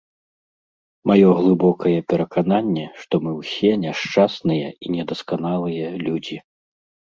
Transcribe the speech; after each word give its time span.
Маё 1.11 1.29
глыбокае 1.41 1.93
перакананне, 2.15 2.85
што 3.03 3.13
мы 3.27 3.31
ўсе 3.39 3.71
няшчасныя 3.85 4.67
і 4.83 4.99
недасканалыя 4.99 5.97
людзі. 6.09 6.37